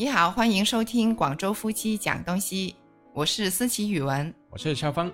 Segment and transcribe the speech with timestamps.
[0.00, 2.74] 你好，欢迎收听广州夫妻讲东西，
[3.12, 4.34] 我是思琪语文。
[4.48, 5.12] 我是肖峰。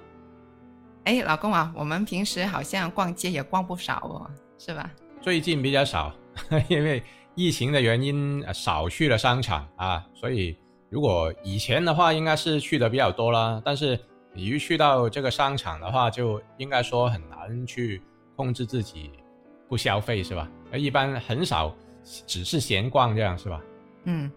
[1.03, 4.88] 哎，老公啊，我们平时好像逛街也逛不少哦，是吧？
[5.21, 6.14] 最近比较少，
[6.71, 7.03] 因为
[7.35, 10.56] 疫情的原因，呃少去了商场啊，所以
[10.88, 13.60] 如果以前的话，应该是去的比较多啦。
[13.64, 13.98] 但是
[14.32, 18.00] 你一去到这个商场的话，就应该说很难去
[18.37, 19.10] 控制自己
[19.68, 20.48] 不消费，是吧？
[20.70, 21.74] 而一般很少，
[22.24, 23.61] 只是闲逛这样，是吧？
[24.05, 24.30] 嗯，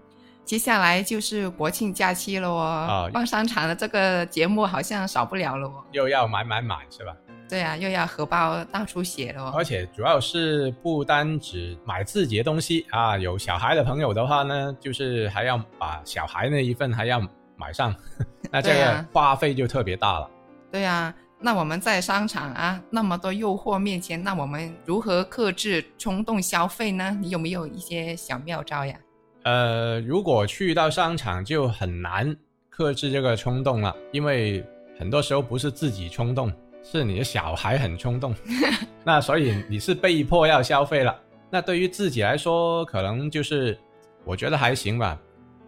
[0.45, 5.83] 接下来就是国庆假期了哦，啊逛商场的这个节目好像少不了了哦。
[5.91, 7.15] 又要买买买，是吧？
[7.47, 9.53] 对啊，又要荷包大出血了哦。
[9.55, 17.19] 而且主要是不单只买自己的东西啊，有小孩的朋友的话呢，就是还要把小孩那一份还要
[17.55, 17.93] 买上，
[18.51, 20.29] 那这个花费就特别大了。
[20.71, 27.17] 对啊，那我们在商场啊那么多诱惑面前，那我们如何克制冲动消费呢？
[27.19, 28.95] 你有没有一些小妙招呀？
[29.43, 32.35] 呃，如果去到商场就很难
[32.69, 34.63] 克制这个冲动了，因为
[34.97, 36.51] 很多时候不是自己冲动，
[36.83, 38.35] 是你的小孩很冲动，
[39.03, 41.17] 那所以你是被迫要消费了。
[41.49, 43.77] 那对于自己来说，可能就是
[44.23, 45.19] 我觉得还行吧。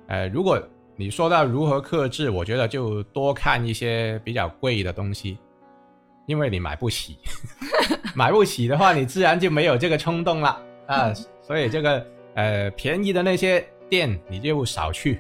[0.07, 0.61] 呃，如果
[0.97, 5.37] 你说到如何克制，我觉得就多看一些比较贵的东西，
[6.27, 7.17] 因为你买不起，
[8.13, 11.13] 买不起的话，你自然就没有这个冲动了啊。
[11.41, 15.19] 所以这个呃便宜的那些店你就少去，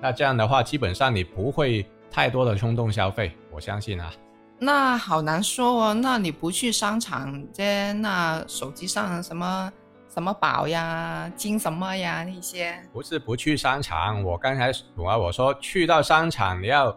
[0.00, 4.12] 那这样的话，基本上你不会太多的冲动消费，我相信啊。
[4.58, 5.94] 那好难说哦。
[5.94, 9.72] 那你不去商场这，那手机上什么
[10.08, 16.96] 什么宝呀、金什么呀那些，不是不去商场，我刚才我我说去到商场，你要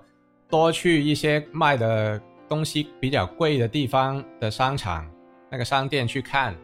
[0.50, 5.06] 多去一些卖的东西比较贵的地方的商场，
[5.50, 6.56] 那个商店去看，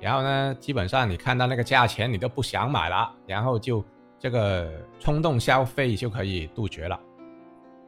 [0.00, 3.84] 然后呢，基本上你看到那个价钱，你都不想买了，然后就
[4.18, 6.98] 这个冲动消费就可以杜绝了。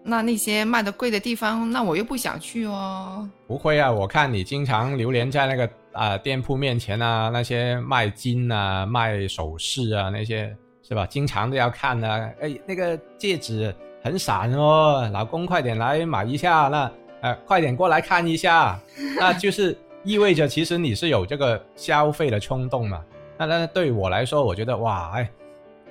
[0.04, 3.28] 那那些卖的贵的地方，那我又不想去哦。
[3.46, 11.04] 不会啊，我看你经常流连在那个啊、店铺面前啊，那些卖金啊、卖首饰啊那些是吧？
[11.04, 12.30] 经常都要看啊。
[12.40, 16.68] 哎，那个戒指很闪哦，老公快点来买一下。
[16.68, 16.90] 那
[17.20, 18.80] 呃，快点过来看一下。
[19.18, 23.04] 那就是意味着其实你是有这个消费的冲动嘛。
[23.36, 25.30] 那那对我来说，我觉得哇，哎，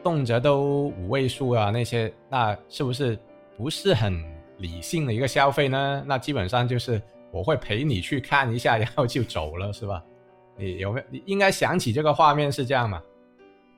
[0.03, 3.17] 动辄都五位数啊，那些那是不是
[3.57, 4.23] 不是很
[4.57, 6.03] 理性的一个消费呢？
[6.05, 7.01] 那基本上就是
[7.31, 10.03] 我会陪你去看一下，然后就走了，是吧？
[10.57, 11.05] 你有没有？
[11.09, 13.01] 你应该想起这个画面是这样嘛？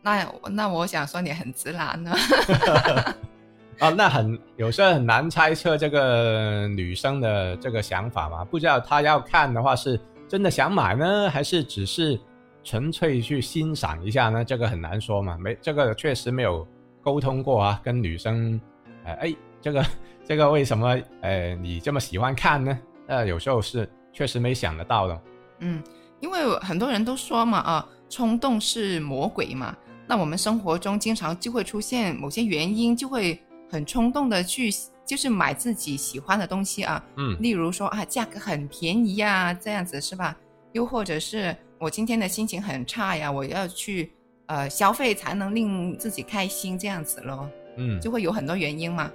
[0.02, 2.12] 那那我想说你很直男呢。
[3.80, 12.18] 啊，那很有时候很难猜测这个女生的这个想法嘛，不知道她要看的话是真的想买呢，还是只是
[12.64, 14.46] 纯粹去欣赏一下呢？
[14.46, 16.66] 这个很难说嘛，没这个确实没有
[17.02, 18.62] 沟通过啊，跟女生，
[19.04, 19.86] 呃，哎，这个
[20.24, 22.80] 这个为什么呃你这么喜欢看呢？
[23.08, 25.22] 呃，有时候是确实没想得到的。
[25.62, 25.82] 嗯，
[26.20, 29.76] 因为很多人都说嘛，啊，冲动是魔鬼嘛。
[30.06, 34.70] 那我们生活中经常就会出现某些原因，就会很冲动的去，
[35.06, 37.04] 就是买自己喜欢的东西啊。
[37.18, 40.36] 嗯例如说啊，价格很便宜呀、这样子是吧？
[40.74, 44.12] 又或者是我今天的心情很差呀，我要去
[44.48, 49.12] 呃消费才能令自己开心这样子咯，嗯，就会有很多原因嘛。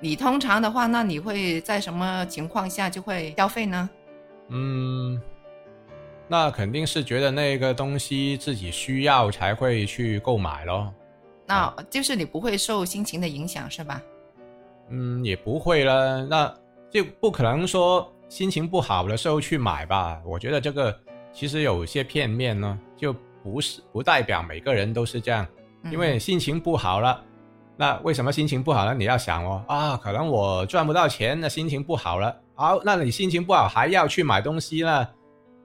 [0.00, 3.90] 你通常的话，那你会在什么情况下就会消费呢？
[4.48, 5.20] 嗯，
[6.26, 10.94] 那肯定是觉得那个东西自己需要才会去购买咯。
[11.50, 14.00] 那就是你不会受心情的影响是吧？
[14.88, 16.54] 嗯，也不会了，那
[16.88, 20.20] 就不可能说心情不好的时候去买吧。
[20.24, 20.96] 我觉得这个
[21.32, 23.12] 其实有些片面呢，就
[23.42, 25.44] 不是不代表每个人都是这样，
[25.82, 27.20] 嗯因为心情不好了。
[27.76, 28.94] 那为什么心情不好呢？
[28.94, 32.36] 你要想哦，啊，可能我赚不到钱，那心情不好了。
[32.54, 35.08] 好，那你心情不好还要去买东西呢，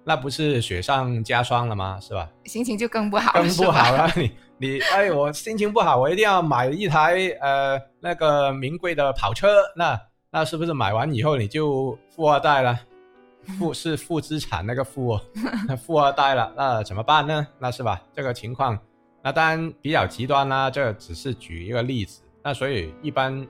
[0.08, 2.00] 那不是雪上加霜了吗？
[2.00, 2.30] 是吧？
[2.46, 4.08] 心情就更不好，更不好了。
[4.16, 9.48] 你你哎，我心情不好，我一定要买一台呃那个名贵的跑车。
[9.76, 12.80] 那那是不是买完以后你就富二代了？
[13.58, 15.22] 负是负资产那个富哦，
[15.84, 17.48] 富二代了，那怎么办呢？
[17.58, 18.00] 那是吧？
[18.14, 18.78] 这个情况，
[19.24, 20.70] 那当然比较极端啦。
[20.70, 22.22] 这只是举一个例子。
[22.44, 23.46] 那所以一般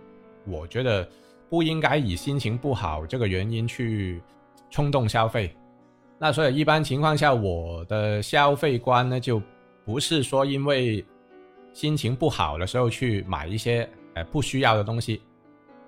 [0.45, 1.05] 我觉得
[1.49, 4.21] 不应该以心情不好这个原因去
[4.69, 5.53] 冲动消费。
[6.25, 9.39] 那所以一般情况下，我的消费观呢，就
[9.85, 11.05] 不是说因为
[11.71, 15.21] 心情不好的时候去买一些呃不需要的东西，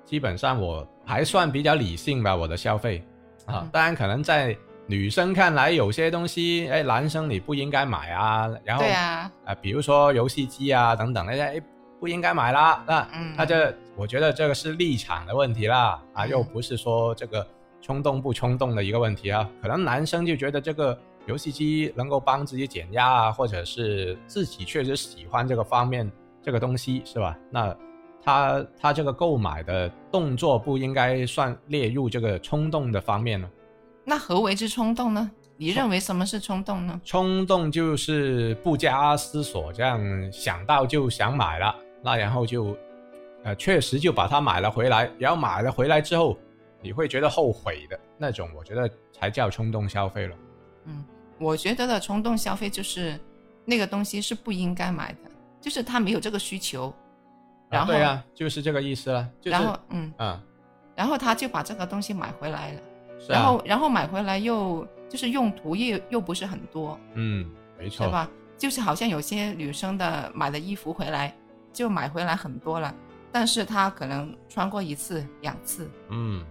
[0.06, 3.04] 基本上我还算比较理性吧，我的消费
[3.48, 3.70] 啊嗯。
[3.74, 4.56] 当然，可能在
[4.86, 8.48] 女生看来，有些东西，哎，男生你不应该买啊。
[8.64, 11.62] 然后对啊，啊、比如说游戏机啊等等那些，哎，
[12.00, 12.84] 不应该买啦。
[12.86, 17.44] 那嗯那这我觉得这个是立场的问题啦，啊，嗯又不是说这个
[17.82, 19.50] 冲动不冲动的一个问题啊。
[19.62, 26.10] 可能男生就觉得这个游戏机能够帮自己减压啊，或者是自己确实喜欢这个方面
[26.42, 27.38] 这个东西，是吧？
[27.52, 27.76] 那
[28.24, 33.50] 他他这个购买的动作不应该算列入这个冲动的方面呢？
[34.04, 35.30] 那何为之冲动呢？
[35.60, 37.02] 你认为什么是冲动呢？
[37.04, 40.00] 冲动就是不加思索，这样
[40.32, 42.78] 想到就想买了，那然后就，
[43.44, 46.38] 呃，确实就把它买了回来，然后买了回来之后，
[46.82, 50.36] 你会觉得后悔的那种，我觉得才叫冲动消费了。
[50.86, 51.04] 嗯，
[51.40, 53.20] 我觉得的冲动消费就是
[53.66, 55.30] 那个东西是不应该买的，
[55.60, 56.94] 就是他没有这个需求，
[57.70, 60.42] 然后啊对啊，就是这个意思了，就是然后嗯，嗯，
[60.96, 62.82] 然后他就把这个东西买回来了，
[63.28, 68.30] 然后然后买回来又就是用途又又不是很多，嗯，没错，对吧？
[68.58, 71.36] 就是好像有些女生的买的衣服回来
[71.72, 72.96] 就买回来很多了，
[73.32, 76.44] 但是她可能穿过一次两次，嗯，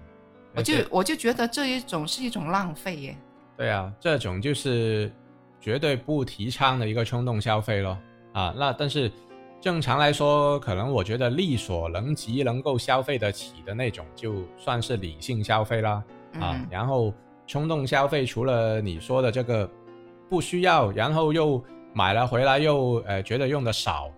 [0.57, 3.17] 我就我就觉得这一种是一种浪费耶。
[3.57, 5.11] 对啊，这种就是
[5.61, 7.99] 绝对不提倡的一个冲动消费咯。
[8.33, 8.55] 啊。
[8.57, 9.11] 那但是
[9.61, 15.91] 正常来说，可能我觉得力所能及能够消费得起的那种，就算是理性消费啦。
[16.41, 17.13] 啊嗯，然后
[17.47, 19.71] 冲动消费，除了你说的这个
[20.29, 21.63] 不需要，然后又
[21.95, 24.11] 买了回来又呃觉得用的少，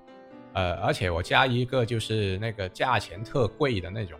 [0.54, 4.18] 呃，而且我加一个就是那个价钱特贵的那种。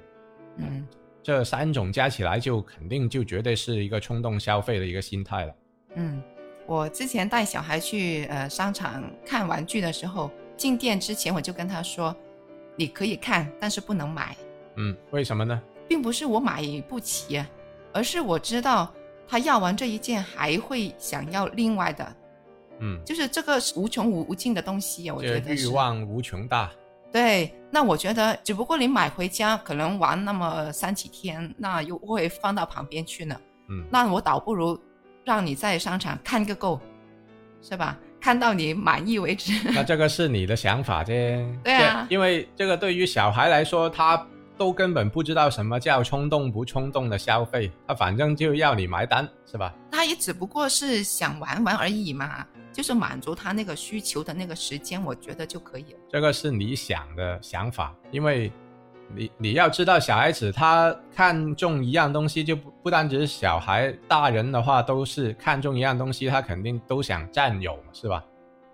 [0.59, 0.87] 嗯
[1.28, 5.54] 这三种加起来，就肯定就绝对是一个冲动消费的一个心态了。
[5.96, 6.22] 嗯，
[6.64, 12.16] 我之前带小孩去呃商场看玩具的时候，进店之前我就跟他说，
[12.76, 14.34] 你可以看，但是不能买，
[14.76, 15.60] 嗯，为什么呢？
[15.86, 17.46] 并不是我买不起啊，
[17.92, 18.90] 而是我知道
[19.28, 22.16] 他要完这一件还会想要另外的，
[22.80, 25.66] 嗯，就是这个是无穷无无尽的东西啊，我觉得欲。
[25.66, 26.72] 望无穷大。
[27.10, 33.34] 对，那我觉得只不过你买回家可能玩那么三几天，那又会放到旁边去呢。
[33.69, 34.78] 嗯，那我倒不如
[35.25, 36.81] 让你在商场看个够，
[37.62, 37.96] 是吧？
[38.20, 39.52] 看到你满意为止。
[39.72, 41.46] 那这个是你的想法啫。
[41.62, 44.26] 对啊因为这个对于小孩来说，他
[44.58, 49.72] 都根本不知道什么叫冲动不冲动的消费，他反正就要你买单，是吧？
[49.90, 55.99] 他也只不过是想玩玩而已嘛，就是满足他那个需求的那个时间，我觉得就可以了。
[56.10, 58.52] 这个是你想的想法，因为
[59.14, 68.25] 你你要知道，小孩子他看中一样东西，就不不单只是小孩，大人的话都是看中一样东西，他肯定都想占有嘛，是吧？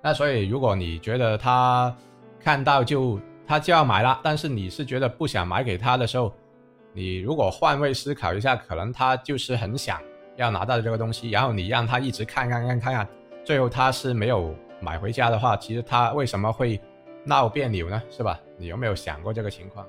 [0.02, 1.94] 那所以如果你觉得他
[2.40, 6.32] 看到就他就要买了，但是你是觉得不想买给他的时候，
[6.93, 10.00] 你如果换位思考一下，可能他就是很想
[10.37, 13.08] 要拿到这个东西，然后你让他一直看看看看看，
[13.44, 16.81] 最后他是没有买回家的话，其实他为什么会
[17.25, 18.02] 闹别扭呢？
[18.11, 18.41] 是吧？
[18.56, 19.87] 你有没有想过这个情况？